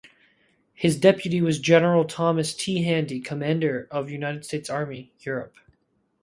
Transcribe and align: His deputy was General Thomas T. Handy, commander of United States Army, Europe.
His 0.73 0.99
deputy 0.99 1.41
was 1.41 1.59
General 1.59 2.05
Thomas 2.05 2.55
T. 2.55 2.81
Handy, 2.81 3.19
commander 3.19 3.87
of 3.91 4.09
United 4.09 4.43
States 4.43 4.67
Army, 4.67 5.11
Europe. 5.19 5.55